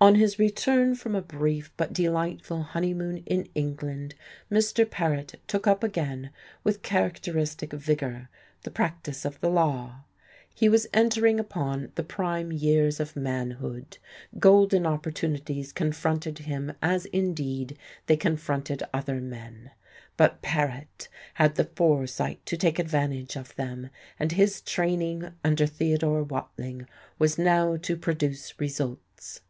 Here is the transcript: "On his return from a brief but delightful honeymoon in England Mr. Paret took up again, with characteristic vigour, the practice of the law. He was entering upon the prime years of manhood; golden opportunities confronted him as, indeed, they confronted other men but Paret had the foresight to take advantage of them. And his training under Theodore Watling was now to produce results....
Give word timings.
"On 0.00 0.16
his 0.16 0.36
return 0.40 0.96
from 0.96 1.14
a 1.14 1.22
brief 1.22 1.70
but 1.76 1.92
delightful 1.92 2.64
honeymoon 2.64 3.18
in 3.18 3.46
England 3.54 4.16
Mr. 4.50 4.84
Paret 4.90 5.36
took 5.46 5.68
up 5.68 5.84
again, 5.84 6.30
with 6.64 6.82
characteristic 6.82 7.72
vigour, 7.72 8.28
the 8.64 8.72
practice 8.72 9.24
of 9.24 9.38
the 9.38 9.48
law. 9.48 10.00
He 10.52 10.68
was 10.68 10.88
entering 10.92 11.38
upon 11.38 11.92
the 11.94 12.02
prime 12.02 12.50
years 12.50 12.98
of 12.98 13.14
manhood; 13.14 13.98
golden 14.36 14.84
opportunities 14.84 15.72
confronted 15.72 16.38
him 16.40 16.72
as, 16.82 17.06
indeed, 17.06 17.78
they 18.06 18.16
confronted 18.16 18.82
other 18.92 19.20
men 19.20 19.70
but 20.16 20.42
Paret 20.42 21.06
had 21.34 21.54
the 21.54 21.70
foresight 21.76 22.44
to 22.46 22.56
take 22.56 22.80
advantage 22.80 23.36
of 23.36 23.54
them. 23.54 23.90
And 24.18 24.32
his 24.32 24.60
training 24.60 25.30
under 25.44 25.68
Theodore 25.68 26.24
Watling 26.24 26.88
was 27.20 27.38
now 27.38 27.76
to 27.76 27.96
produce 27.96 28.58
results.... 28.58 29.42